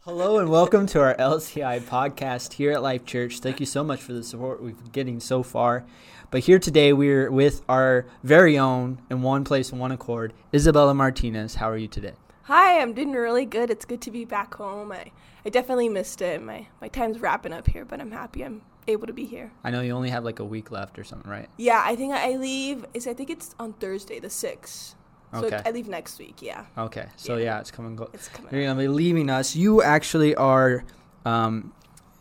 [0.00, 3.40] Hello and welcome to our LCI podcast here at Life Church.
[3.40, 5.84] Thank you so much for the support we've been getting so far.
[6.30, 10.94] But here today we're with our very own in one place in one accord, Isabella
[10.94, 11.56] Martinez.
[11.56, 12.14] How are you today?
[12.44, 13.68] Hi, I'm doing really good.
[13.68, 14.90] It's good to be back home.
[14.90, 15.12] I,
[15.44, 16.42] I definitely missed it.
[16.42, 19.52] My my time's wrapping up here, but I'm happy I'm able to be here.
[19.62, 21.50] I know you only have like a week left or something, right?
[21.58, 24.94] Yeah, I think I leave is I think it's on Thursday, the sixth.
[25.32, 25.60] So Okay.
[25.64, 26.64] I leave next week, yeah.
[26.76, 27.44] Okay, so Yeah.
[27.44, 27.96] yeah, it's coming.
[27.96, 28.52] Go- It's coming.
[28.54, 29.54] You're gonna be leaving us.
[29.54, 30.84] You actually are
[31.26, 31.72] um,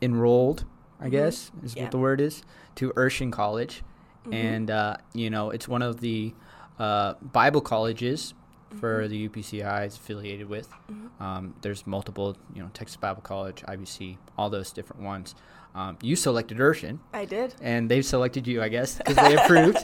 [0.01, 0.65] enrolled,
[0.99, 1.11] I Mhm.
[1.11, 1.83] guess is Yeah.
[1.83, 2.43] what the word is,
[2.75, 3.83] to Urshan College,
[4.25, 4.33] Mhm.
[4.33, 6.33] and uh, you know it's one of the
[6.79, 8.33] uh, Bible colleges
[8.79, 9.09] for Mhm.
[9.09, 10.69] the UPCI is affiliated with.
[10.91, 11.21] Mhm.
[11.21, 15.33] Um, there's multiple, you know, Texas Bible College, IBC, all those different ones.
[15.73, 17.55] Um, you selected Urshan, I did.
[17.61, 19.79] and they've selected you, I guess, because they approved,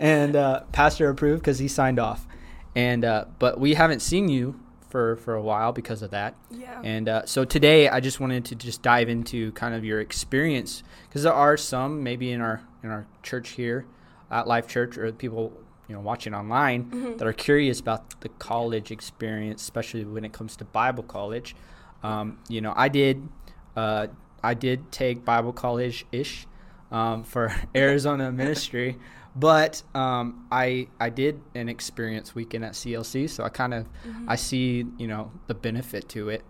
[0.00, 2.26] and uh, Pastor approved because he signed off.
[2.74, 6.34] And uh, but we haven't seen you for for a while because of that.
[6.50, 6.80] Yeah.
[6.82, 10.82] And uh, so today, I just wanted to just dive into kind of your experience
[11.08, 13.84] because there are some maybe in our in our church here
[14.30, 15.52] at Life Church or people
[15.88, 17.18] you know watching online Mhm.
[17.18, 21.54] that are curious about the college experience, especially when it comes to Bible college.
[22.02, 23.28] Um, you know, I did
[23.76, 24.06] uh,
[24.42, 26.46] I did take Bible college ish
[26.90, 28.98] um, for Arizona ministry.
[29.34, 34.26] But um, I I did an experience weekend at CLC, so I kind of Mhm.
[34.28, 36.44] I see you know the benefit to it.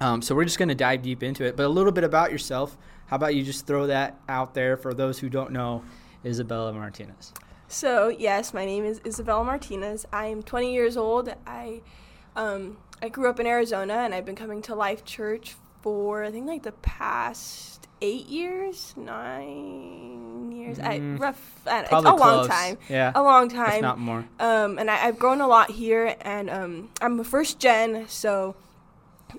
[0.00, 1.56] Um, so we're just going to dive deep into it.
[1.56, 2.76] But a little bit about yourself.
[3.06, 5.82] How about you just throw that out there for those who don't know
[6.24, 7.32] Isabella Martinez?
[7.68, 10.06] So yes, my name is Isabella Martinez.
[10.12, 11.34] I am 20 years old.
[11.46, 11.82] I
[12.36, 16.30] um, I grew up in Arizona, and I've been coming to Life Church for I
[16.30, 20.78] think like the past eight years, nine years.
[20.78, 21.66] I Mm, rough.
[21.66, 22.78] I, it's a Probably long time.
[22.88, 23.76] Yeah, A long time.
[23.76, 24.24] if not more.
[24.38, 28.56] um, and I, I've grown a lot here, and um, I'm a first gen, so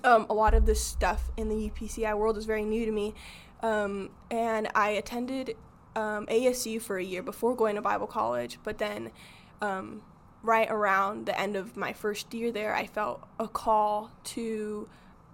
[0.04, 3.14] um, a lot of this stuff in the UPCI world is very new to me.
[3.62, 5.56] Um, and I attended
[5.94, 9.10] um, ASU for a year before going to Bible college, but then
[9.62, 10.02] um,
[10.42, 14.88] right around the end of my first year there, I felt a call to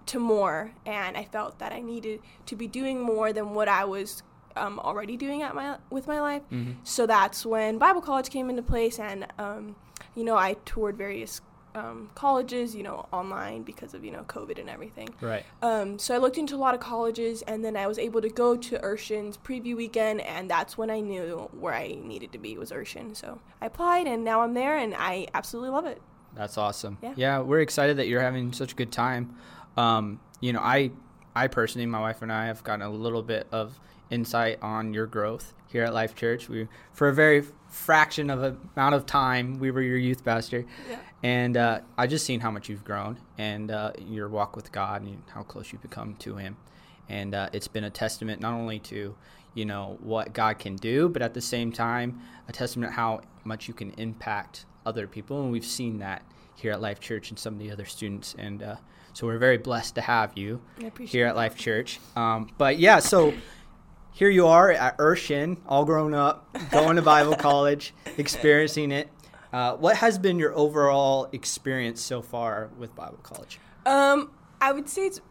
[0.07, 3.85] to more, and I felt that I needed to be doing more than what I
[3.85, 4.23] was
[4.55, 6.43] um, already doing at my with my life.
[6.51, 6.75] Mhm.
[6.83, 9.75] So that's when Bible college came into place, and um,
[10.15, 11.41] you know I toured various
[11.75, 15.09] um, colleges, you know, online because of you know COVID and everything.
[15.21, 15.43] Right.
[15.63, 18.29] Um, so I looked into a lot of colleges, and then I was able to
[18.29, 22.57] go to Urshan's preview weekend, and that's when I knew where I needed to be
[22.57, 23.15] was Urshan.
[23.15, 25.99] So I applied, and now I'm there, and I absolutely love it.
[26.35, 26.97] That's awesome.
[27.01, 27.13] Yeah.
[27.15, 27.39] Yeah.
[27.39, 29.35] we're excited that you're having such a good time.
[29.77, 30.91] Um, you know, I,
[31.35, 33.79] I personally, my wife and I have gotten a little bit of
[34.09, 36.47] insight on your growth here at Life Church.
[36.49, 40.65] We, for a very fraction of a amount of time, we were your youth pastor,
[40.89, 40.99] Yeah.
[41.23, 45.01] and uh, I just seen how much you've grown and uh, your walk with God
[45.01, 46.57] and how close you've become to Him,
[47.09, 49.15] and uh, it's been a testament not only to
[49.55, 53.67] you know what God can do, but at the same time, a testament how much
[53.67, 56.21] you can impact other people, and we've seen that
[56.55, 58.75] here at Life Church and some of the other students, and uh,
[59.13, 60.61] so we're very blessed to have you
[60.99, 61.35] here at.
[61.35, 61.99] Life Church.
[62.15, 63.33] Um, but yeah, so
[64.11, 69.09] here you are at Urshan, all grown up, going to Bible college, experiencing it.
[69.51, 73.59] Uh, what has been your overall experience so far with Bible college?
[73.85, 75.21] Um, I would say it's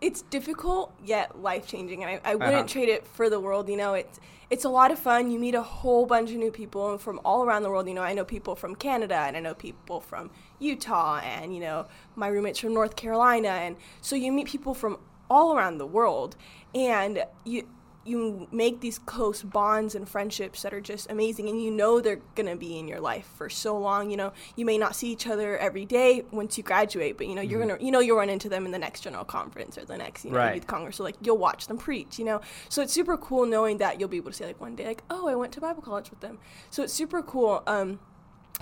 [0.00, 2.66] it's difficult yet life changing, and I, I wouldn't Uh-huh.
[2.66, 3.68] trade it for the world.
[3.68, 4.20] You know, it's
[4.50, 5.30] it's a lot of fun.
[5.30, 7.86] You meet a whole bunch of new people from all around the world.
[7.88, 11.60] You know, I know people from Canada, and I know people from Utah, and you
[11.60, 11.86] know,
[12.16, 14.98] my roommates from North Carolina, and so you meet people from
[15.30, 16.36] all around the world,
[16.74, 17.68] and you
[18.08, 22.20] you make these close bonds and friendships that are just amazing and you know they're
[22.34, 24.32] going to be in your life for so long you know?
[24.56, 27.62] You may not see each other every day once you graduate but you know you're
[27.64, 29.96] going to you know you'll run into them in the next general conference or the
[29.98, 30.54] next you know Right.
[30.56, 32.40] youth congress so like you'll watch them preach you know?
[32.68, 35.02] So it's super cool knowing that you'll be able to say like one day like
[35.10, 36.38] oh i went to bible college with them.
[36.70, 38.00] So it's super cool um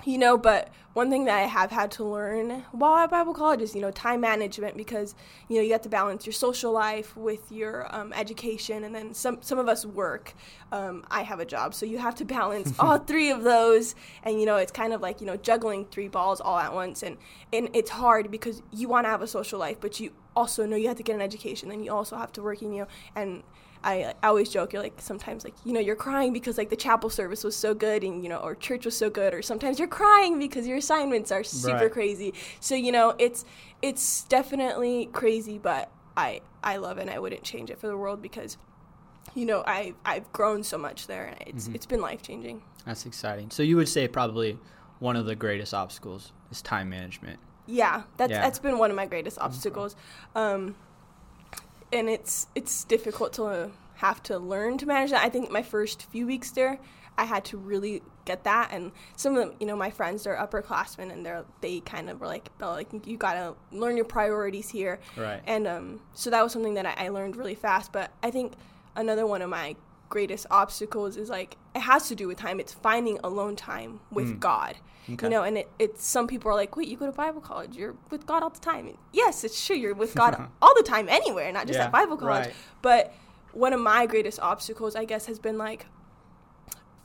[0.05, 3.61] you know but one thing that i have had to learn while at bible college
[3.61, 5.15] is you know time management because
[5.47, 9.13] you know you have to balance your social life with your um, education and then
[9.13, 10.33] some some of us work.
[10.71, 14.39] Um, i have a job so you have to balance all three of those and
[14.39, 17.17] you know it's kind of like you know juggling three balls all at once and
[17.53, 20.75] and it's hard because you want to have a social life but you also know
[20.75, 23.43] you have to get an education then you also have to work you know and
[23.87, 26.75] I, I always joke, you're like sometimes like you know you're crying because like the
[26.75, 29.79] chapel service was so good and you know or church was so good or sometimes
[29.79, 31.91] you're crying because your assignments are super Right.
[31.91, 32.33] crazy.
[32.59, 33.45] So you know it's
[33.81, 37.01] it's definitely crazy, but I I love it.
[37.01, 38.57] and I wouldn't change it for the world because
[39.35, 41.75] you know I I've grown so much there and it's Mhm.
[41.75, 42.61] it's been life changing.
[42.85, 43.51] That's exciting.
[43.51, 44.59] So you would say probably
[44.99, 47.39] one of the greatest obstacles is time management.
[47.67, 48.41] Yeah, that's Yeah.
[48.41, 49.95] that's been one of my greatest obstacles,
[50.35, 50.75] um,
[51.91, 55.23] and it's it's difficult to have to learn to manage that.
[55.23, 56.79] I think my first few weeks there,
[57.17, 60.35] I had to really get that, and some of them, you know, my friends they're
[60.37, 64.99] upperclassmen, and they're they kind of were like, like you gotta learn your priorities here,
[65.15, 65.41] Right.
[65.47, 67.91] and um, so that was something that I, I learned really fast.
[67.91, 68.53] But I think
[68.95, 69.75] another one of my
[70.09, 72.59] greatest obstacles is like it has to do with time.
[72.59, 74.39] It's finding alone time with Mm.
[74.39, 74.75] God.
[75.09, 75.25] Okay.
[75.27, 77.77] You know, and it, it's some people are like, wait, you go to Bible college,
[77.77, 78.87] you're with God all the time.
[78.87, 81.91] And yes, it's true, you're with God all the time anywhere, not just Yeah, at
[81.93, 82.47] Bible college.
[82.47, 82.53] right.
[82.81, 83.13] But
[83.53, 85.85] one of my greatest obstacles, I guess, has been like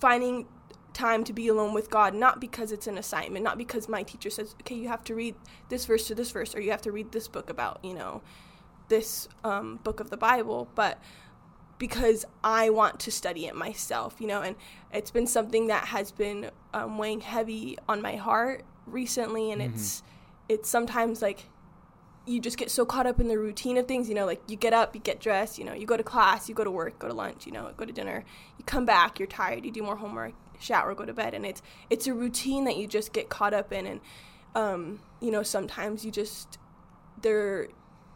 [0.01, 0.47] finding
[0.93, 4.31] time to be alone with God, not because it's an assignment, not because my teacher
[4.31, 5.35] says, okay, you have to read
[5.69, 8.21] this verse to this verse, or you have to read this book about, you know,
[8.89, 10.99] this um, book of the Bible, but
[11.83, 14.55] because I want to study it myself, you know, and
[14.93, 20.05] it's been something that has been um, weighing heavy on my heart recently, and it's
[20.49, 21.47] it's sometimes like
[22.25, 24.57] you just get so caught up in the routine of things, you know, like you
[24.57, 27.01] get up, you get dressed, you know, you go to class, you go to work,
[27.01, 28.25] go to lunch, you know, go to dinner,
[28.59, 31.63] you come back, you're tired, you do more homework, shower, go to bed, and it's
[31.91, 34.01] it's a routine that you just get caught up in, and
[34.55, 36.59] um, you know, sometimes you just
[37.23, 37.67] there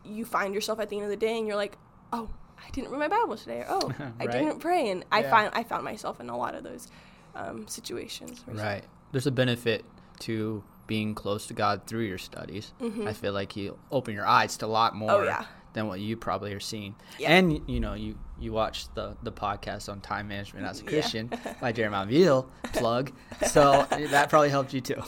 [0.05, 1.77] you find yourself at the end of the day and you're like,
[2.13, 2.31] oh,
[2.65, 5.31] I didn't read my Bible today, or oh, I didn't pray, and I Yeah.
[5.31, 6.89] find I found myself in a lot of those
[7.35, 8.43] um, situations.
[8.47, 8.85] Right.
[9.13, 9.85] There's a benefit
[10.21, 12.73] to being close to God through your studies.
[13.05, 15.23] I feel like you open your eyes to a lot more Mm-hmm.
[15.23, 15.45] Oh, yeah.
[15.73, 16.95] than what you probably are seeing.
[17.19, 17.33] Yeah.
[17.33, 20.91] And you know, you you watch the the podcast on time management as a Yeah.
[20.91, 21.31] Christian
[21.61, 23.13] by Jeremiah Veal plug.
[23.49, 25.03] So that probably helped you too.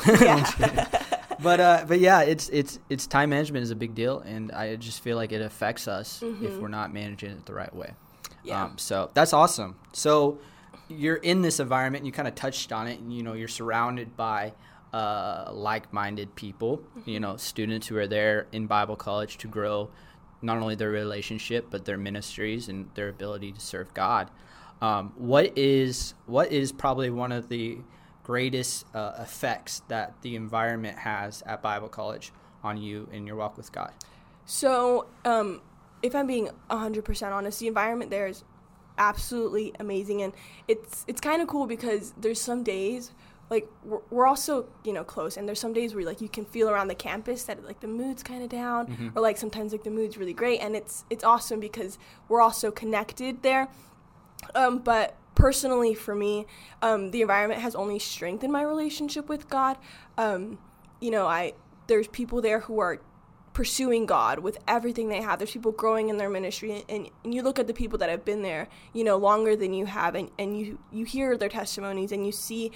[1.42, 4.76] but uh, but yeah, it's it's it's time management is a big deal, and I
[4.76, 7.92] just feel like it affects us if we're not managing it the right way.
[7.94, 8.48] Mm-hmm.
[8.48, 8.64] Yeah.
[8.64, 9.76] Um, so that's awesome.
[9.92, 10.38] So
[10.88, 13.48] you're in this environment, and you kind of touched on it, and you know you're
[13.48, 14.52] surrounded by
[14.92, 17.10] uh, like-minded people, Mm-hmm.
[17.10, 19.90] you know, students who are there in Bible college to grow
[20.40, 24.30] not only their relationship but their ministries and their ability to serve God.
[24.80, 27.78] Um, what is what is probably one of the
[28.28, 32.30] greatest uh, effects that the environment has at Bible college
[32.62, 33.92] on you in your walk with God?
[34.44, 35.62] So, um,
[36.02, 38.44] if I'm being 100% honest, the environment there is
[38.98, 40.34] absolutely amazing, and
[40.68, 43.12] it's it's kind of cool because there's some days
[43.50, 46.44] like we're, we're also you know close, and there's some days where like you can
[46.44, 49.84] feel around the campus that like the mood's kind of down, or like sometimes like
[49.84, 51.98] the mood's really great, and it's it's awesome because
[52.28, 53.68] we're also connected there.
[54.54, 56.46] Um, but personally, for me,
[56.82, 59.78] um, the environment has only strengthened my relationship with God.
[60.18, 60.58] Um,
[61.00, 61.54] you know, I
[61.86, 63.00] there's people there who are
[63.54, 65.38] pursuing God with everything they have.
[65.38, 68.24] There's people growing in their ministry, and, and you look at the people that have
[68.24, 72.10] been there, you know, longer than you have, and, and you you hear their testimonies,
[72.10, 72.72] and you see,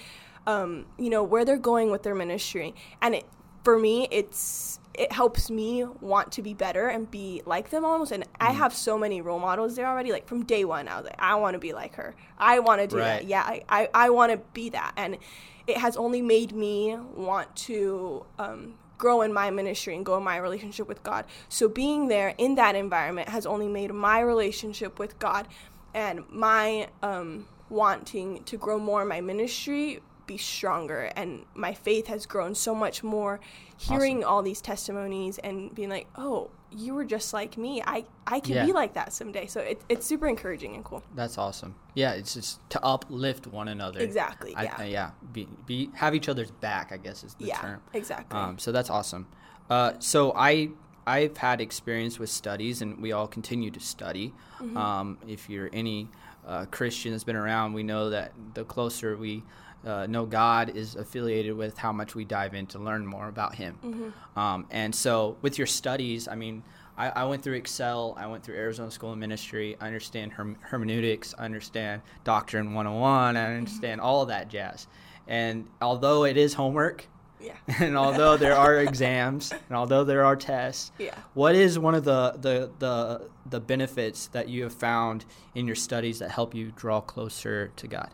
[0.47, 3.25] um, you know, where they're going with their ministry, and it
[3.63, 8.11] for me, it's it helps me want to be better and be like them almost.
[8.11, 10.11] And I have so many role models there already.
[10.11, 12.15] Like from day one, I was like, I want to be like her.
[12.37, 13.05] I want to do Right.
[13.21, 13.25] that.
[13.25, 14.93] Yeah, I, I, I want to be that.
[14.95, 15.17] And
[15.65, 20.23] it has only made me want to um, grow in my ministry and grow in
[20.23, 21.25] my relationship with God.
[21.49, 25.47] So being there in that environment has only made my relationship with God
[25.93, 32.07] and my um, wanting to grow more in my ministry be stronger and my faith
[32.07, 33.39] has grown so much more
[33.77, 38.39] hearing all these testimonies and being like oh you were just like me i i
[38.39, 38.65] can Yeah.
[38.65, 41.75] be like that someday so it, it's super encouraging and cool That's awesome.
[41.95, 43.99] Yeah, it's just to uplift one another.
[43.99, 44.75] Exactly, I, yeah.
[44.79, 45.11] uh, yeah.
[45.31, 46.91] Be, be have each other's back.
[46.91, 47.47] I guess is the term.
[47.49, 47.81] yeah term.
[47.93, 49.27] exactly Um, so that's awesome.
[49.69, 50.69] Uh, so I
[51.05, 54.33] I've had experience with studies, and we all continue to study.
[54.59, 54.75] Mm-hmm.
[54.75, 56.07] Um, if you're any
[56.47, 59.43] uh, Christian that's been around, we know that the closer we
[59.85, 63.55] uh, know God is affiliated with how much we dive in to learn more about
[63.55, 63.77] Him.
[63.83, 64.39] Mm-hmm.
[64.39, 66.63] Um, and so with your studies, I mean.
[66.95, 68.13] I, I went through Excel.
[68.19, 69.75] I went through Arizona School of Ministry.
[69.81, 71.33] I understand herm- hermeneutics.
[71.39, 73.35] I understand Doctrine 101.
[73.35, 74.85] I understand all of that jazz.
[75.27, 77.07] And although it is homework,
[77.41, 81.15] yeah and although there are exams and although there are tests Yeah.
[81.33, 85.25] what is one of the, the the the benefits that you have found
[85.55, 88.11] in your studies that help you draw closer to god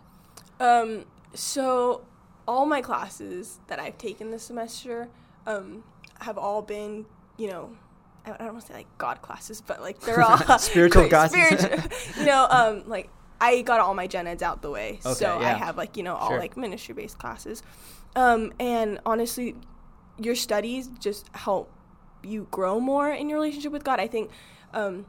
[0.59, 2.05] Um, so
[2.48, 5.07] all my classes that I've taken this semester
[5.45, 5.83] um,
[6.19, 7.05] have all been,
[7.38, 7.69] you know,
[8.25, 11.59] I I don't want to say like God classes, but like they're all Spiritual classes.
[11.59, 13.09] spiritual- you know, um, like
[13.41, 16.03] I got all my gen eds out the way, Okay, so I have like you
[16.03, 16.39] know all Sure.
[16.39, 17.63] like ministry based classes,
[18.15, 19.55] um, and honestly,
[20.17, 21.71] your studies just help
[22.21, 24.00] you grow more in your relationship with God.
[24.00, 24.31] I think.
[24.74, 25.05] Um,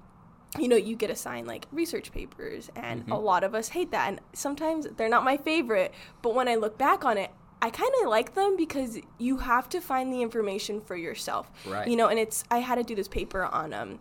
[0.59, 3.12] you know, you get assigned like research papers, and Mm-hmm.
[3.12, 4.09] a lot of us hate that.
[4.09, 5.92] And sometimes they're not my favorite,
[6.23, 7.30] but when I look back on it,
[7.62, 11.50] I kind of like them because you have to find the information for yourself.
[11.66, 11.87] Right.
[11.87, 13.99] You know, and it's I had to do this paper on um,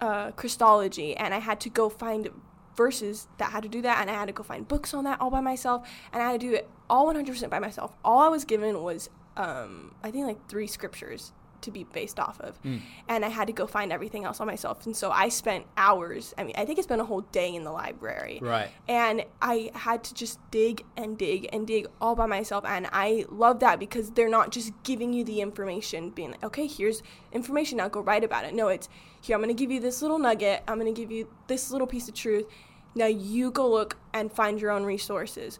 [0.00, 2.30] uh, Christology, and I had to go find
[2.76, 5.20] verses that had to do that, and I had to go find books on that
[5.20, 7.94] all by myself, and I had to do it all 100% by myself.
[8.04, 12.40] All I was given was um, I think like three scriptures to be based off
[12.40, 12.60] of.
[12.62, 12.80] Mm.
[13.08, 14.86] And I had to go find everything else on myself.
[14.86, 17.64] And so I spent hours, I mean, I think I spent a whole day in
[17.64, 18.38] the library.
[18.40, 18.68] Right.
[18.88, 22.64] And I had to just dig and dig and dig all by myself.
[22.64, 26.66] And I love that because they're not just giving you the information, being like, okay,
[26.66, 28.54] here's information, now go write about it.
[28.54, 28.88] No, it's
[29.20, 31.70] here, I'm going to give you this little nugget, I'm going to give you this
[31.70, 32.46] little piece of truth.
[32.94, 35.58] Now you go look and find your own resources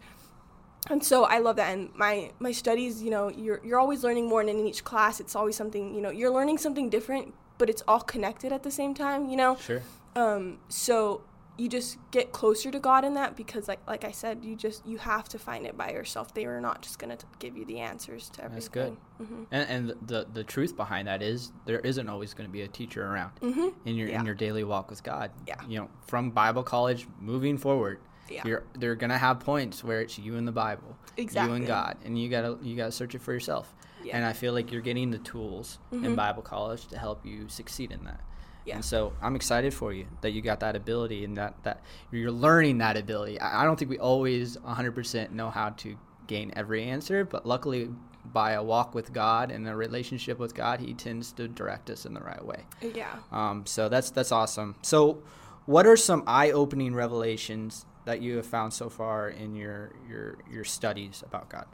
[0.90, 1.72] and so I love that.
[1.72, 5.20] And my my studies, you know, you're you're always learning more, and in each class,
[5.20, 5.94] it's always something.
[5.94, 9.28] You know, you're learning something different, but it's all connected at the same time.
[9.28, 9.56] You know.
[9.56, 9.82] Sure.
[10.14, 10.58] Um.
[10.68, 11.22] So
[11.58, 14.86] you just get closer to God in that because, like like I said, you just
[14.86, 16.34] you have to find it by yourself.
[16.34, 18.54] They are not just gonna t- give you the answers to everything.
[18.56, 18.96] That's good.
[19.22, 19.42] Mm-hmm.
[19.50, 22.68] And, and the the truth behind that is there isn't always going to be a
[22.68, 23.68] teacher around Mm-hmm.
[23.88, 24.20] in your Yeah.
[24.20, 25.30] in your daily walk with God.
[25.46, 25.56] Yeah.
[25.66, 28.42] You know, from Bible college moving forward, Yeah.
[28.44, 32.18] you're they're gonna have points where it's you and the Bible, you and God, and
[32.20, 33.72] you gotta you gotta search it for yourself.
[34.02, 34.16] Yeah.
[34.16, 36.16] And I feel like you're getting the tools in Mhm.
[36.16, 38.20] Bible college to help you succeed in that.
[38.64, 38.76] Yeah.
[38.76, 42.32] And so I'm excited for you that you got that ability and that, that you're
[42.32, 43.40] learning that ability.
[43.40, 47.90] I I don't think we always 100% know how to gain every answer, but luckily,
[48.24, 52.04] by a walk with God and a relationship with God, He tends to direct us
[52.04, 52.64] in the right way.
[52.82, 53.14] Yeah.
[53.30, 54.74] Um, so that's that's awesome.
[54.82, 55.22] So,
[55.66, 60.64] what are some eye-opening revelations that you have found so far in your your your
[60.64, 61.66] studies about God?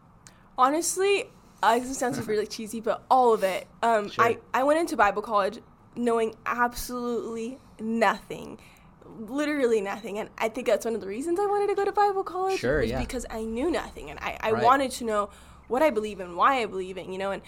[0.59, 1.27] Honestly,
[1.63, 3.69] uh, this sounds really cheesy, but all of it.
[3.83, 4.25] Um, Sure.
[4.25, 5.61] I, I went into Bible college
[5.95, 8.59] knowing absolutely nothing,
[9.19, 11.93] literally nothing, and I think that's one of the reasons I wanted to go to
[11.93, 12.59] Bible college.
[12.59, 12.99] Sure, was yeah.
[12.99, 14.63] because I knew nothing, and I, I Right.
[14.65, 15.31] wanted to know
[15.69, 17.43] what I believe in, why I believe in, you know, and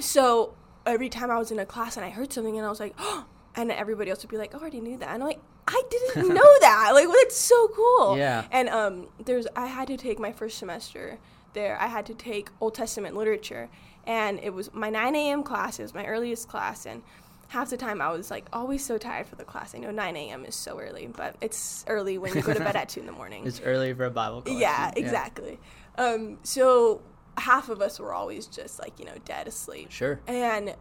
[0.00, 2.80] so every time I was in a class and I heard something, and I was
[2.80, 5.28] like, oh, and everybody else would be like, oh, I already knew that, and I'm
[5.28, 5.40] like.
[5.68, 6.90] I didn't know that.
[6.94, 8.16] Like, well, it's so cool.
[8.16, 8.44] Yeah.
[8.50, 11.18] And um, there's I had to take my first semester
[11.54, 11.76] there.
[11.80, 13.68] I had to take Old Testament literature,
[14.06, 15.42] and it was my 9 a.m.
[15.42, 15.78] class.
[15.78, 17.02] It was my earliest class, and
[17.48, 19.74] half the time I was like always so tired for the class.
[19.74, 20.44] I know 9 a.m.
[20.44, 23.12] is so early, but it's early when you go to bed at two in the
[23.12, 23.46] morning.
[23.46, 24.58] It's early for a Bible class.
[24.58, 25.58] yeah, exactly.
[25.98, 27.00] Um, so
[27.38, 29.90] half of us were always just like you know dead asleep.
[29.90, 30.20] Sure.
[30.26, 30.74] And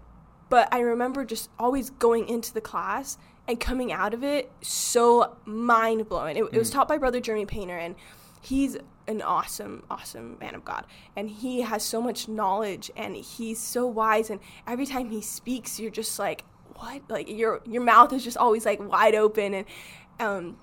[0.50, 5.36] but I remember just always going into the class and coming out of it so
[5.46, 6.38] mind blowing.
[6.38, 6.74] It, it was Mm.
[6.74, 7.96] taught by Brother Jeremy Painter, and
[8.42, 10.86] he's an awesome, awesome man of God.
[11.16, 14.30] And he has so much knowledge, and he's so wise.
[14.30, 16.44] And every time he speaks, you're just like,
[16.76, 17.04] what?
[17.08, 19.54] Like your your mouth is just always like wide open.
[19.54, 19.66] And
[20.20, 20.58] um,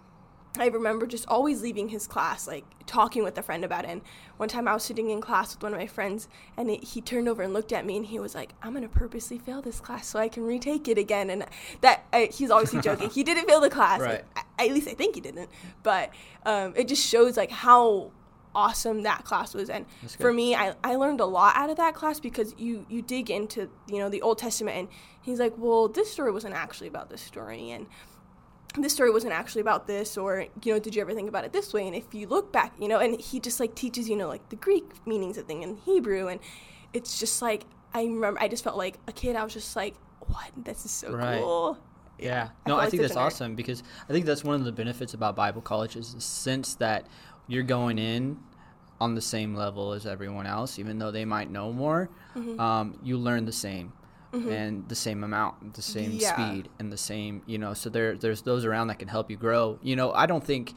[0.59, 3.91] I remember just always leaving his class, like talking with a friend about it.
[3.91, 4.03] And
[4.37, 6.29] one time I was sitting in class with one of my friends,
[6.59, 8.89] and it, he turned over and looked at me, and he was like, "I'm gonna
[8.89, 11.47] purposely fail this class so I can retake it again." And
[11.81, 13.09] that uh, he's obviously joking.
[13.09, 14.01] he didn't fail the class.
[14.01, 14.25] Right.
[14.37, 15.49] Like, I- at least I think he didn't.
[15.83, 16.11] But
[16.45, 18.11] um, it just shows like how
[18.55, 19.87] awesome that class was and
[20.19, 23.31] for me I, I learned a lot out of that class because you you dig
[23.31, 24.89] into you know the old testament and
[25.23, 27.87] he's like well this story wasn't actually about this story and
[28.79, 31.53] this story wasn't actually about this or you know did you ever think about it
[31.53, 34.17] this way and if you look back you know and he just like teaches you
[34.17, 36.41] know like the greek meanings of thing in hebrew and
[36.95, 39.95] it's just like i remember i just felt like a kid i was just like
[40.27, 41.41] what this is so Right.
[41.41, 41.79] cool
[42.19, 42.49] Yeah.
[42.65, 45.35] I No, I think that's awesome because I think that's one of the benefits about
[45.35, 47.07] Bible college is the sense that
[47.49, 48.39] you're going in
[49.01, 52.09] on the same level as everyone else, even though they might know more.
[52.37, 52.61] Mm-hmm.
[52.61, 53.93] Um, you learn the same.
[54.33, 56.33] And the same amount, the same Yeah.
[56.35, 57.75] speed, and the same, you know.
[57.75, 59.79] So there, there's those around that can help you grow.
[59.83, 60.73] You know, I don't think,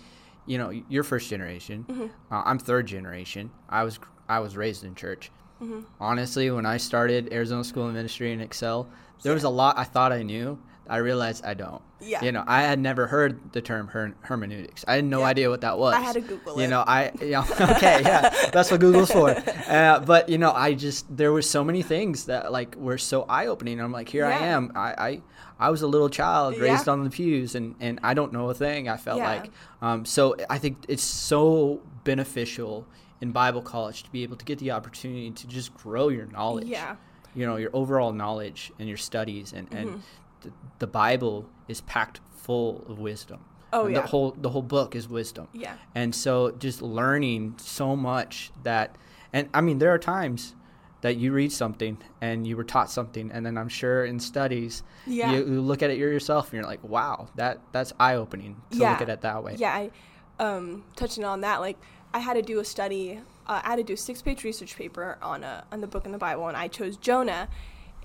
[0.45, 1.85] you know, you're first generation.
[1.87, 2.33] Mm-hmm.
[2.33, 3.51] Uh, I'm third generation.
[3.69, 3.97] I was,
[4.27, 5.31] I was raised in church.
[5.61, 5.81] Mm-hmm.
[6.01, 8.89] Honestly, when I started Arizona School of Ministry in Excel,
[9.23, 10.59] there was a lot I thought I knew.
[10.87, 11.81] I realized I don't.
[11.99, 12.23] Yeah.
[12.23, 14.85] You know, I had never heard the term her- hermeneutics.
[14.87, 15.25] I had no Yeah.
[15.25, 15.95] idea what that was.
[15.95, 16.67] I had to Google You it.
[16.69, 19.35] know, I yeah, okay, yeah, that's what Google's for.
[19.67, 23.23] Uh, but you know, I just there were so many things that like were so
[23.23, 23.79] eye opening.
[23.81, 24.71] I'm like, here I am.
[24.75, 25.21] I, I
[25.57, 26.63] I was a little child Yeah.
[26.63, 28.87] raised on the pews, and and I don't know a thing.
[28.89, 29.27] I felt Yeah.
[29.29, 29.51] like,
[29.81, 32.85] um, so I think it's so beneficial
[33.21, 36.67] in Bible college to be able to get the opportunity to just grow your knowledge
[36.67, 36.95] yeah
[37.33, 39.99] you know your overall knowledge and your studies and and Mm-hmm.
[40.45, 43.39] The, the bible is packed full of wisdom
[43.73, 44.01] Oh, And yeah.
[44.01, 48.95] the whole the whole book is wisdom yeah and so just learning so much that
[49.33, 50.55] and i mean there are times
[51.01, 54.81] that you read something and you were taught something and then i'm sure in studies
[55.05, 55.31] Yeah.
[55.31, 58.91] you, you look at it yourself and you're like wow that that's eye-opening to Yeah.
[58.91, 59.91] look at it that way Yeah, I,
[60.39, 61.77] um, touching on that, like
[62.13, 65.17] I had to do a study uh, I had to do a six-page research paper
[65.21, 67.47] on a on the book in the Bible, and I chose Jonah.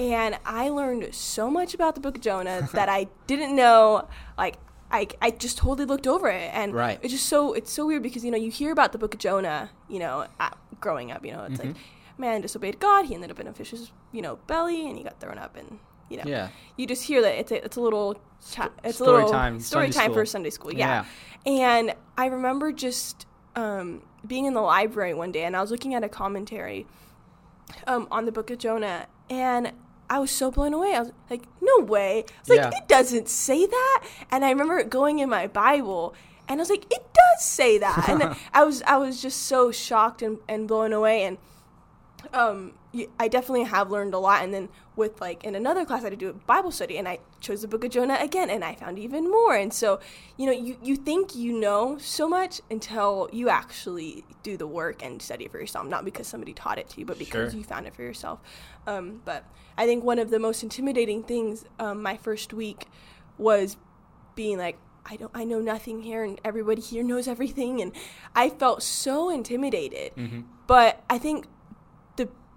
[0.00, 4.08] And I learned so much about the book of Jonah that I didn't know.
[4.38, 4.56] Like
[4.90, 6.98] I, I just totally looked over it, and Right.
[7.02, 9.20] it's just so it's so weird because you know you hear about the book of
[9.20, 12.22] Jonah, you know, at, growing up, you know, it's like Mm-hmm.
[12.22, 15.20] man disobeyed God, he ended up in a fish's you know belly, and he got
[15.20, 15.78] thrown up, and
[16.08, 16.48] you know, Yeah.
[16.76, 18.20] you just hear that it's a, it's a little
[18.82, 20.24] it's story a little time, story Sunday time for.
[20.26, 21.04] Sunday school, yeah.
[21.46, 25.94] And I remember just um, being in the library one day, and I was looking
[25.94, 26.86] at a commentary
[27.86, 29.72] um, on the book of Jonah, and
[30.10, 30.94] I was so blown away.
[30.94, 32.70] I was like, "No way!" I was like, Yeah.
[32.76, 36.14] "It doesn't say that." And I remember it going in my Bible,
[36.48, 39.70] and I was like, "It does say that." and I was I was just so
[39.70, 41.38] shocked and, and blown away, and
[42.34, 42.72] um,
[43.20, 44.42] I definitely have learned a lot.
[44.42, 47.06] And then with like in another class, I had to do a Bible study, and
[47.06, 49.54] I chose the Book of Jonah again, and I found even more.
[49.54, 50.00] And so,
[50.36, 55.04] you know, you you think you know so much until you actually do the work
[55.04, 57.58] and study it for yourself, not because somebody taught it to you, but because Sure.
[57.58, 58.40] you found it for yourself.
[58.86, 59.44] Um, but
[59.78, 62.86] I think one of the most intimidating things um, my first week
[63.38, 63.76] was
[64.34, 64.78] being like.
[65.06, 65.30] I don't.
[65.34, 67.92] I know nothing here, and everybody here knows everything, and
[68.36, 70.14] I felt so intimidated.
[70.14, 70.42] Mm-hmm.
[70.66, 71.46] But I think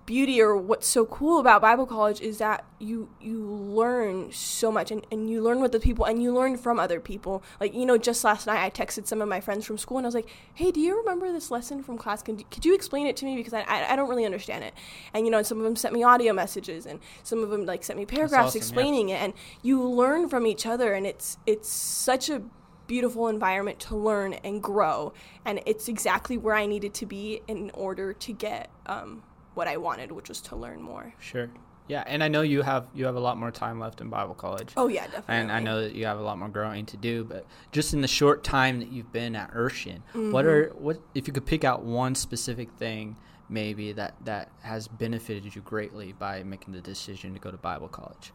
[0.05, 4.91] beauty or what's so cool about Bible college is that you you learn so much
[4.91, 7.43] and, and you learn with the people and you learn from other people.
[7.60, 10.05] Like, you know, just last night I texted some of my friends from school and
[10.05, 12.22] I was like, hey, do you remember this lesson from class?
[12.22, 13.36] Could, could you explain it to me?
[13.36, 14.74] Because I, I, I don't really understand it.
[15.13, 17.65] And, you know, and some of them sent me audio messages and some of them
[17.65, 18.62] like sent me paragraphs awesome, yeah.
[18.62, 19.22] explaining it.
[19.22, 22.41] And you learn from each other and it's it's such a
[22.86, 25.13] beautiful environment to learn and grow
[25.45, 29.77] and it's exactly where i needed to be in order to get um, what i
[29.77, 31.50] wanted which was to learn more Sure.
[31.86, 34.36] Yeah, and I know you have you have a lot more time left in Bible
[34.36, 34.72] college.
[34.77, 37.25] oh yeah definitely And I know that you have a lot more growing to do,
[37.25, 40.31] but just in the short time that you've been at Urshan, Mm-hmm.
[40.31, 43.17] what are what if you could pick out one specific thing
[43.50, 47.89] maybe that that has benefited you greatly by making the decision to go to Bible
[47.89, 48.32] college?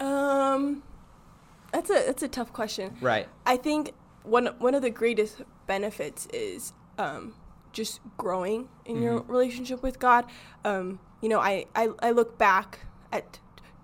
[0.00, 0.82] um
[1.72, 3.28] that's a that's a tough question Right.
[3.46, 7.34] i think one one of the greatest benefits is um,
[7.72, 9.32] just growing in your Mm-hmm.
[9.32, 10.24] relationship with god
[10.64, 12.80] um, you know I, I i look back
[13.12, 13.38] at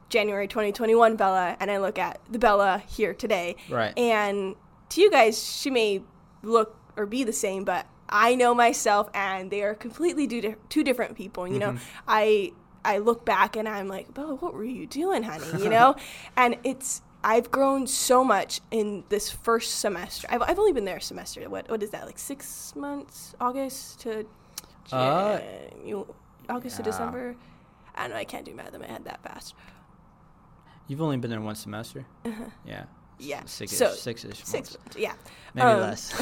[0.09, 3.97] january 2021 bella and i look at the bella here today Right.
[3.99, 4.57] And
[4.91, 6.03] to you guys, she may
[6.43, 10.83] look or be the same, but I know myself, and they are completely do- two
[10.83, 11.47] different people.
[11.47, 11.77] You know,
[12.09, 12.53] I
[12.87, 15.63] I look back and I'm like, Bella, what were you doing, honey?
[15.63, 15.95] You know,
[16.39, 20.27] and it's I've grown so much in this first semester.
[20.31, 21.43] I've, I've only been there a semester.
[21.51, 22.07] What what is that?
[22.07, 23.35] Like six months?
[23.39, 24.25] August to
[24.91, 25.39] Uh,
[25.87, 26.05] Jan-
[26.49, 26.83] August to.
[26.83, 27.37] December.
[27.95, 28.17] I don't know.
[28.17, 29.55] I can't do math in my head that fast.
[30.87, 32.07] You've only been there one semester.
[32.25, 32.31] Yeah.
[32.33, 32.85] Uh-huh.
[33.21, 33.43] Yeah.
[33.45, 34.79] Six So, six-ish Six.
[34.79, 34.97] months.
[34.97, 35.13] Yeah.
[35.53, 36.13] Maybe um, less.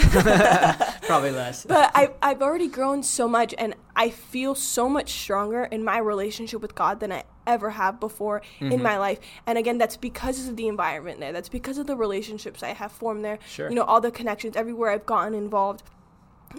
[1.07, 1.65] Probably less.
[1.69, 5.99] but I, I've already grown so much and I feel so much stronger in my
[5.99, 8.73] relationship with God than I ever have before Mm-hmm.
[8.73, 9.19] in my life.
[9.47, 11.33] And again, that's because of the environment there.
[11.33, 13.39] That's because of the relationships I have formed there.
[13.49, 13.69] Sure.
[13.69, 15.83] You know, all the connections, everywhere I've gotten involved.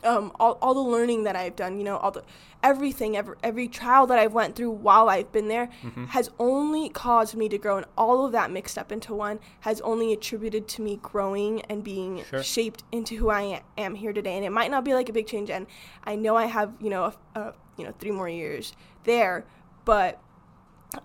[0.03, 2.23] Um, all, all the learning that I've done, you know, all the
[2.61, 6.05] everything, every, every trial that I've went through while I've been there Mm-hmm.
[6.05, 9.79] has only caused me to grow, and all of that mixed up into one has
[9.81, 12.43] only attributed to me growing and being Sure.
[12.43, 14.35] shaped into who I am here today.
[14.35, 15.65] And it might not be like a big change, and
[16.03, 18.73] I know I have you know a, a, you know three more years
[19.05, 19.45] there,
[19.85, 20.21] but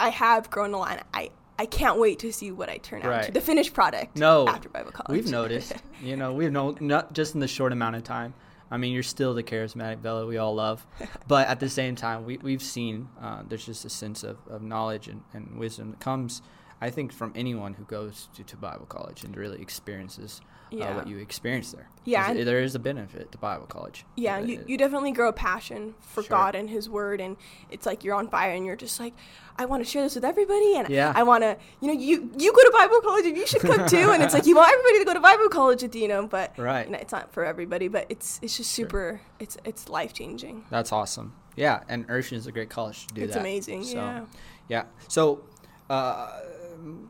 [0.01, 1.07] I have grown a lot.
[1.15, 3.35] I I can't wait to see what I turn out to, Right.
[3.35, 4.17] the finished product.
[4.19, 5.75] No, after Bible college, We've noticed.
[6.03, 8.35] you know, we've known not just in the short amount of time.
[8.73, 10.87] I mean, you're still the charismatic Bella we all love,
[11.29, 14.63] but at the same time, we we've seen uh, there's just a sense of, of
[14.63, 16.41] knowledge and, and wisdom that comes,
[16.87, 20.41] I think, from anyone who goes to, to Bible college and really experiences
[20.73, 21.87] uh, what you experience there.
[22.05, 24.05] Yeah, there is a benefit to Bible college.
[24.17, 26.31] Yeah, Uh, you, you definitely grow a passion for Sure.
[26.39, 27.37] God and His Word, and
[27.71, 29.15] it's like you're on fire, and you're just like,
[29.61, 31.13] I want to share this with everybody, and Yeah.
[31.15, 33.87] I want to, you know, you you go to Bible college, and you should come
[33.87, 36.59] too, and it's like you want everybody to go to Bible college you know, but
[36.59, 36.87] Right.
[36.87, 38.87] you know, it's not for everybody, but it's it's just Sure.
[38.87, 40.65] super, it's it's life changing.
[40.71, 41.35] That's awesome.
[41.55, 43.41] Yeah, and Urshan is a great college to do It's that.
[43.41, 44.25] amazing, So, yeah.
[44.69, 44.85] Yeah.
[45.09, 45.45] So,
[45.91, 46.41] uh,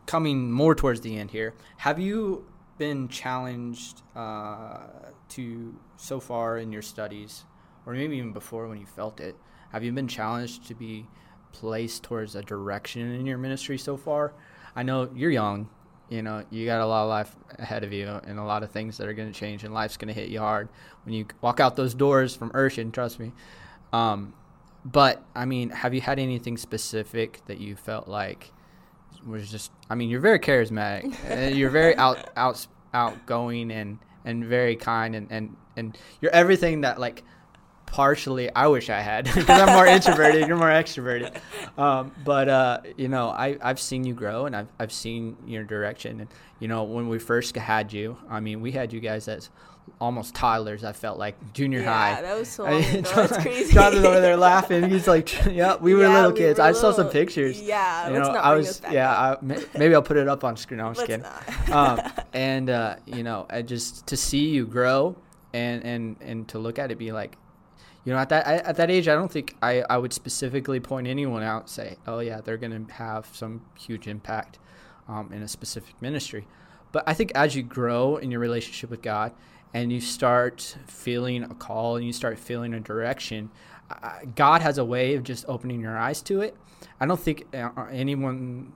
[0.07, 2.47] coming more towards the end here, have you
[2.79, 4.79] been challenged uh,
[5.31, 7.45] to so far in your studies,
[7.87, 9.37] or maybe even before when you felt it?
[9.71, 11.07] Have you been challenged to be
[11.53, 14.33] placed towards a direction in your ministry so far?
[14.75, 15.69] I know you're young.
[16.09, 18.71] You know, you got a lot of life ahead of you and a lot of
[18.71, 20.69] things that are going to change, and life's going to hit you hard
[21.05, 23.33] when you walk out those doors from Urshan, trust me.
[23.93, 24.35] Um,
[24.85, 28.53] but I mean, have you had anything specific that you felt like
[29.27, 29.71] was just?
[29.91, 31.15] I mean, you're very charismatic.
[31.29, 36.83] and you're very out, out, outgoing and and very kind and and and you're everything
[36.83, 37.25] that like
[37.87, 40.49] partially I wish I had because I'm more introverted.
[40.49, 41.39] You're more extroverted.
[41.79, 45.65] Um, but uh, you know, I I've seen you grow and I've I've seen your
[45.65, 46.21] direction.
[46.21, 49.51] And you know, when we first had you, I mean, we had you guys as
[50.01, 50.85] almost toddlers.
[50.85, 52.11] I felt like junior yeah, high.
[52.11, 53.01] Yeah, that was so long ago.
[53.03, 53.73] That's crazy.
[53.73, 54.91] Jonathan's over there laughing.
[54.91, 57.61] He's like, "Yeah, we were Yeah, little we kids." were I saw some pictures.
[57.61, 59.11] Yeah, you let's know, not I was yeah.
[59.11, 60.79] I, maybe I'll put it up on screen.
[60.79, 61.25] No, I'm just Let's
[61.57, 61.75] kidding.
[61.75, 62.01] um,
[62.33, 65.17] and uh, you know, I just to see you grow
[65.53, 67.37] and and and to look at it, be like,
[68.05, 70.81] you know, at that I, at that age, I don't think I I would specifically
[70.81, 74.59] point anyone out and say, oh yeah, they're gonna have some huge impact
[75.09, 76.47] um, in a specific ministry.
[76.91, 79.33] But I think as you grow in your relationship with God
[79.75, 83.51] and you start feeling a call and you start feeling a direction,
[83.91, 86.57] uh, God has a way of just opening your eyes to it.
[87.01, 88.73] I don't think uh, anyone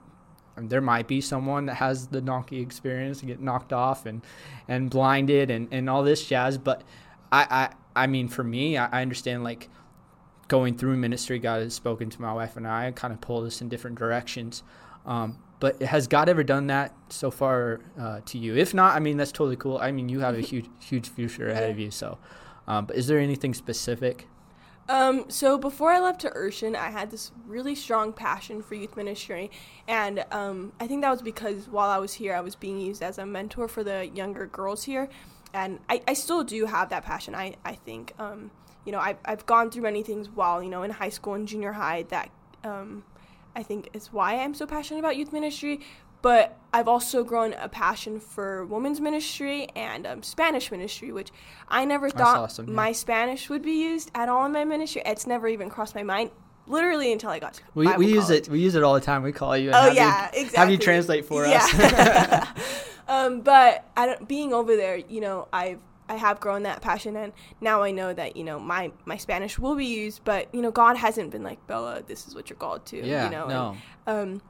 [0.57, 4.23] there might be someone that has the donkey experience and get knocked off and
[4.67, 6.83] and blinded and, and all this jazz but
[7.31, 9.69] I, I i mean for me I, I understand like
[10.47, 13.61] going through ministry god has spoken to my wife and i kind of pulled us
[13.61, 14.63] in different directions
[15.05, 18.55] um, but has god ever done that so far uh, to you?
[18.55, 19.77] If not i mean that's totally cool.
[19.77, 22.17] I mean you have a huge huge future ahead of you so
[22.67, 24.27] um, but is there anything specific?
[24.89, 28.95] Um, so before I left to Urshan, I had this really strong passion for youth
[28.95, 29.51] ministry,
[29.87, 33.03] and um, I think that was because while I was here, I was being used
[33.03, 35.09] as a mentor for the younger girls here,
[35.53, 37.35] and I, I still do have that passion.
[37.35, 38.13] I I think.
[38.19, 38.51] Um,
[38.85, 41.45] you know I've I've gone through many things while you know in high school and
[41.45, 42.29] junior high that
[42.63, 43.03] um,
[43.57, 45.81] I think is why I'm so passionate about youth ministry.
[46.21, 51.29] But I've also grown a passion for women's ministry and um, Spanish ministry, which
[51.67, 52.73] I never thought awesome, yeah.
[52.73, 55.03] my Spanish would be used at all in my ministry.
[55.05, 56.31] It's never even crossed my mind,
[56.65, 58.47] literally until I got to we, Bible we use college.
[58.47, 60.41] it we use it all the time we call you and Oh have yeah, you,
[60.41, 60.57] exactly.
[60.59, 62.47] have you translate for us yeah.
[63.07, 67.15] um, but I don't, being over there, you know, I've I have grown that passion,
[67.15, 70.61] and now I know that you know my my Spanish will be used, but you
[70.61, 73.05] know God hasn't been like Bella, this is what you're called to.
[73.05, 73.75] yeah you know,
[74.07, 74.41] and, um,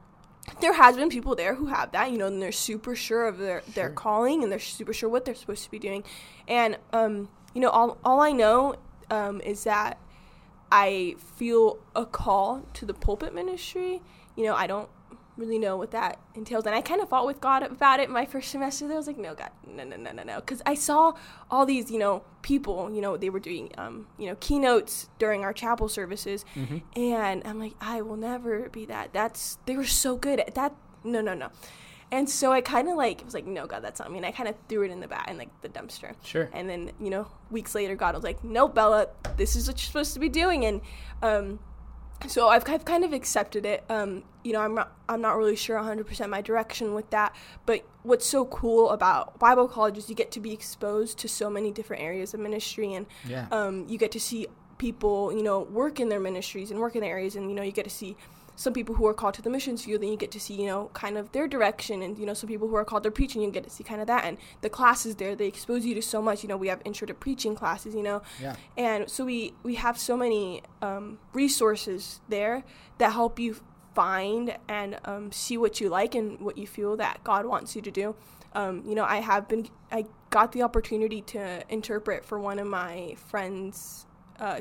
[0.60, 3.38] there has been people there who have that, you know, and they're super sure of
[3.38, 3.94] their, their Sure.
[3.94, 6.04] calling and they're super sure what they're supposed to be doing.
[6.46, 8.76] And, um, you know, all, all I know
[9.10, 9.98] um, is that
[10.72, 14.00] I feel a call to the pulpit ministry.
[14.36, 14.88] You know, I don't
[15.38, 16.66] really know what that entails.
[16.66, 18.86] And I kind of fought with God about it my first semester.
[18.86, 20.36] There I was like, no, God, no, no, no, no, no.
[20.40, 21.14] Because I saw
[21.50, 25.44] all these, you know, people, you know, they were doing, um, you know, keynotes during
[25.44, 26.44] our chapel services.
[26.54, 26.82] Mhm.
[26.96, 29.12] And I'm like, I will never be that.
[29.12, 30.74] That's, they were so good at that.
[31.04, 31.50] No, no, no.
[32.10, 34.16] And so I kind of like was like, no, God, that's not me.
[34.16, 36.14] And I kind of threw it in the bat in like the dumpster.
[36.22, 39.76] sure And then, you know, weeks later, God was like, no, Bella, this is what
[39.76, 40.64] you're supposed to be doing.
[40.64, 40.80] And
[41.22, 41.58] um,
[42.26, 43.84] so I've, I've kind of accepted it.
[43.88, 47.34] Um, you know, I'm not, I'm not really sure 100% my direction with that.
[47.64, 51.48] But what's so cool about Bible college is you get to be exposed to so
[51.48, 52.94] many different areas of ministry.
[52.94, 56.80] And yeah um, you get to see people, you know, work in their ministries and
[56.80, 57.36] work in their areas.
[57.36, 58.16] And, you know, you get to see
[58.58, 60.66] some people who are called to the missions field and you get to see, you
[60.66, 62.02] know, kind of their direction.
[62.02, 64.00] And, you know, some people who are called to preaching, you get to see kind
[64.00, 64.24] of that.
[64.24, 66.42] And the classes there, they expose you to so much.
[66.42, 69.74] You know, we have intro to preaching classes, you know, yeah and so we we
[69.74, 72.64] have so many um, resources there
[72.98, 73.56] that help you
[73.94, 77.82] find and um, see what you like and what you feel that God wants you
[77.82, 78.14] to do.
[78.54, 82.66] Um, you know, I have been I got the opportunity to interpret for one of
[82.66, 84.06] my friends.
[84.38, 84.60] Uh,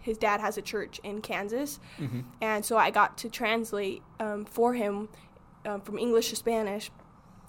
[0.00, 4.44] his dad has a church in Kansas, hmm and so I got to translate um,
[4.44, 5.08] for him
[5.66, 6.90] um, from English to Spanish.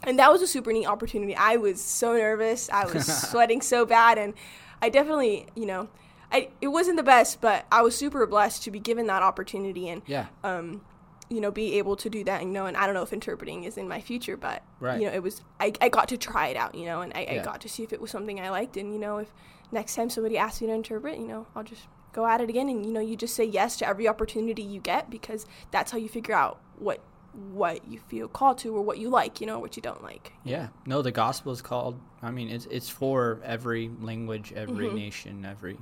[0.03, 1.35] And that was a super neat opportunity.
[1.35, 2.69] I was so nervous.
[2.71, 4.17] I was sweating so bad.
[4.17, 4.33] And
[4.81, 5.89] I definitely, you know,
[6.31, 9.89] I, it wasn't the best, but I was super blessed to be given that opportunity
[9.89, 10.81] and, yeah um,
[11.29, 12.41] you know, be able to do that.
[12.41, 14.99] And, you know, and I don't know if interpreting is in my future, but, Right.
[14.99, 17.27] you know, it was, I, I got to try it out, you know, and I,
[17.29, 18.75] I got to see if it was something I liked.
[18.77, 19.31] And, you know, if
[19.71, 21.83] next time somebody asks me to interpret, you know, I'll just
[22.13, 22.69] go at it again.
[22.69, 25.97] And, you know, you just say yes to every opportunity you get because that's how
[25.97, 27.01] you figure out what
[27.53, 30.33] what you feel called to or what you like, you know, what you don't like.
[30.43, 30.67] Yeah.
[30.85, 31.97] No, the gospel is called.
[32.21, 34.95] I mean, it's it's for every language, every Mhm.
[34.95, 35.77] nation, every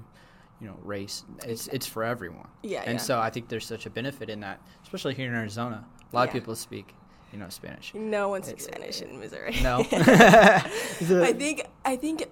[0.61, 1.23] you know race.
[1.45, 2.47] It's it's for everyone.
[2.61, 3.03] Yeah, And yeah.
[3.03, 5.85] so I think there's such a benefit in that, especially here in Arizona.
[6.11, 6.93] A lot of people speak,
[7.33, 7.93] you know, Spanish.
[7.95, 9.55] no one speaks It- Spanish in Missouri.
[9.63, 9.79] No.
[9.91, 12.25] I think I think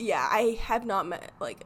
[0.00, 1.64] yeah, I have not met like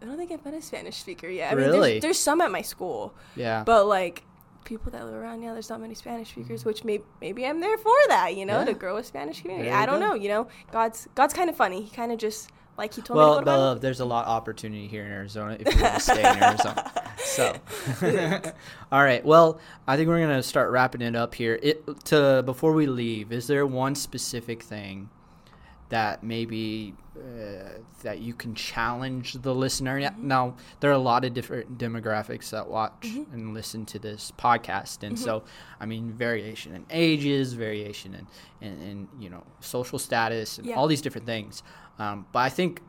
[0.00, 1.52] I don't think I've met a Spanish speaker yet.
[1.52, 1.90] I mean, Really?
[1.92, 3.64] there's, there's some at my school, yeah.
[3.64, 4.22] but like
[4.64, 6.64] people that live around, yeah, there's not many Spanish speakers.
[6.64, 8.66] Which may, maybe I'm there for that, you know, Yeah.
[8.66, 9.70] to grow a Spanish community.
[9.70, 10.08] I don't go.
[10.08, 11.82] know, you know, God's God's kind of funny.
[11.82, 13.62] He kind of just like he told me Well, to to Bible.
[13.62, 16.42] Uh, there's a lot of opportunity here in Arizona if you want to stay in
[16.44, 16.92] Arizona.
[17.18, 17.56] So,
[18.92, 19.24] all right.
[19.24, 21.58] Well, I think we're gonna start wrapping it up here.
[21.62, 23.32] It to before we leave.
[23.32, 25.08] Is there one specific thing
[25.88, 27.70] that maybe uh,
[28.02, 30.00] that you can challenge the listener.
[30.00, 30.28] Mm-hmm.
[30.28, 33.32] Now, there are a lot of different demographics that watch mm-hmm.
[33.32, 35.24] and listen to this podcast, and mm-hmm.
[35.24, 35.44] so
[35.80, 38.26] I mean, variation in ages, variation in,
[38.60, 40.76] in, in you know social status, and yeah.
[40.76, 41.62] all these different things.
[41.98, 42.82] Um, but I think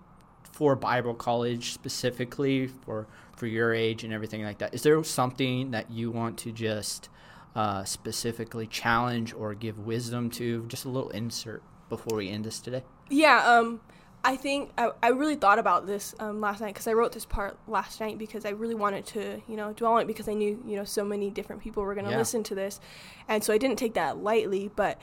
[0.43, 5.71] for Bible college specifically, for for your age and everything like that, is there something
[5.71, 7.09] that you want to just
[7.55, 10.65] uh, specifically challenge or give wisdom to?
[10.67, 12.83] Just a little insert before we end this today.
[13.09, 13.43] Yeah.
[13.45, 13.81] Um,
[14.23, 17.25] I think I, I really thought about this um, last night because I wrote this
[17.25, 20.33] part last night because I really wanted to, you know, dwell on it because I
[20.33, 22.17] knew, you know, so many different people were going to yeah.
[22.17, 22.79] listen to this.
[23.27, 24.99] And so I didn't take that lightly, but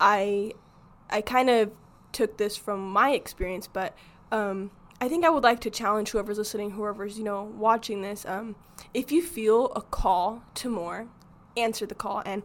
[0.00, 0.52] I
[1.10, 1.72] I kind of
[2.12, 3.96] took this from my experience, but
[4.30, 8.24] um, I think I would like to challenge whoever's listening, whoever's, you know, watching this.
[8.24, 8.54] Um,
[8.94, 11.08] if you feel a call to more,
[11.56, 12.22] answer the call.
[12.24, 12.42] And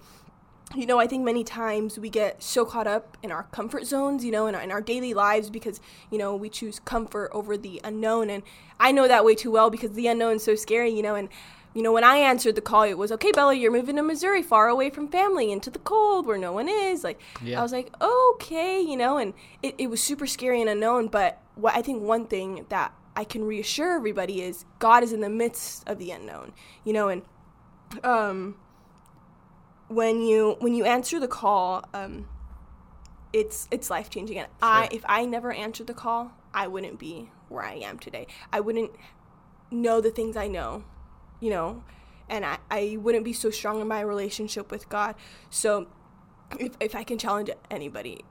[0.73, 4.25] you know, I think many times we get so caught up in our comfort zones,
[4.25, 7.55] you know, in our, in our daily lives because, you know, we choose comfort over
[7.55, 8.29] the unknown.
[8.29, 8.43] And
[8.79, 11.15] I know that way too well because the unknown is so scary, you know.
[11.15, 11.29] And,
[11.73, 14.41] you know, when I answered the call, it was, okay, Bella, you're moving to Missouri,
[14.41, 17.03] far away from family, into the cold where no one is.
[17.03, 17.59] Like, yeah.
[17.59, 21.07] I was like, okay, you know, and it, it was super scary and unknown.
[21.07, 25.21] But what I think one thing that I can reassure everybody is God is in
[25.21, 27.21] the midst of the unknown, you know, and,
[28.03, 28.55] um,
[29.87, 32.27] when you when you answer the call, um,
[33.33, 34.39] it's it's life changing.
[34.39, 34.57] And sure.
[34.61, 38.27] I if I never answered the call, I wouldn't be where I am today.
[38.51, 38.91] I wouldn't
[39.71, 40.83] know the things I know,
[41.39, 41.83] you know,
[42.29, 45.15] and I, I wouldn't be so strong in my relationship with God.
[45.49, 45.87] So
[46.59, 48.23] if if I can challenge anybody,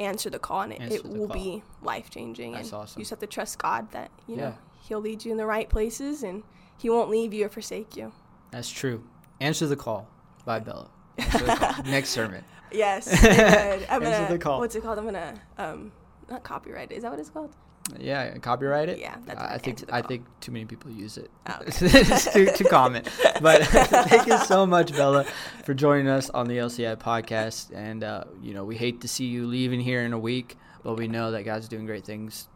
[0.00, 1.36] answer the call and it, it will call.
[1.36, 2.52] be life changing.
[2.52, 3.00] That's and awesome.
[3.00, 4.42] You just have to trust God that, you yeah.
[4.42, 6.42] know, He'll lead you in the right places and
[6.76, 8.12] He won't leave you or forsake you.
[8.50, 9.04] That's true.
[9.40, 10.08] Answer the call.
[10.48, 10.88] Bye, Bella.
[11.84, 12.42] Next sermon.
[12.72, 13.06] Yes.
[13.90, 14.28] I'm gonna.
[14.30, 14.60] the call.
[14.60, 14.98] What's it called?
[14.98, 15.92] I'm gonna um,
[16.30, 16.90] not copyright.
[16.90, 17.54] Is that what it's called?
[18.00, 18.98] Yeah, copyright it.
[18.98, 21.30] Yeah, that's I think I think too many people use it.
[21.46, 22.02] Oh, okay.
[22.32, 23.04] too, too common.
[23.42, 25.24] But thank you so much, Bella,
[25.64, 27.70] for joining us on the LCI podcast.
[27.74, 30.94] And uh, you know, we hate to see you leaving here in a week, but
[30.94, 32.48] we know that God's doing great things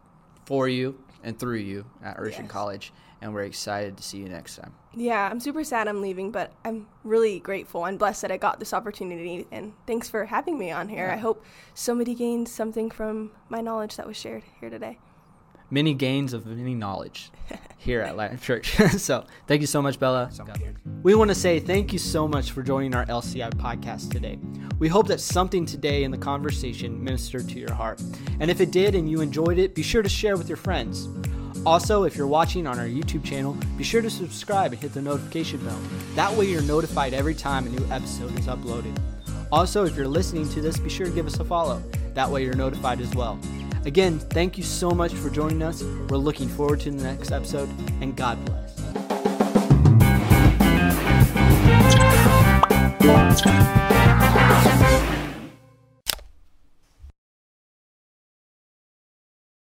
[0.46, 2.50] for you and through you at Urshan yes.
[2.50, 4.74] College and we're excited to see you next time.
[4.94, 8.58] Yeah, I'm super sad I'm leaving, but I'm really grateful and blessed that I got
[8.58, 9.46] this opportunity.
[9.52, 11.06] And thanks for having me on here.
[11.06, 11.14] Yeah.
[11.14, 14.98] I hope somebody gained something from my knowledge that was shared here today.
[15.70, 17.30] Many gains of many knowledge
[17.78, 18.76] here at Life Church.
[18.98, 20.30] so thank you so much, Bella.
[21.02, 24.38] We want to say thank you so much for joining our LCI podcast today.
[24.78, 28.02] We hope that something today in the conversation ministered to your heart.
[28.40, 31.08] And if it did and you enjoyed it, be sure to share with your friends.
[31.64, 35.00] Also, if you're watching on our YouTube channel, be sure to subscribe and hit the
[35.00, 35.78] notification bell.
[36.16, 38.98] That way, you're notified every time a new episode is uploaded.
[39.52, 41.80] Also, if you're listening to this, be sure to give us a follow.
[42.14, 43.38] That way, you're notified as well.
[43.84, 45.82] Again, thank you so much for joining us.
[46.08, 47.68] We're looking forward to the next episode,
[48.00, 48.72] and God bless.